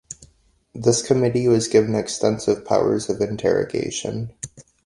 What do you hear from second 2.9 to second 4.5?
of interrogation.